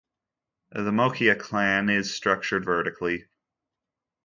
The 0.71 0.91
Moccia 0.91 1.35
clan 1.39 1.87
is 1.87 2.11
structured 2.11 2.65
vertically. 2.65 3.27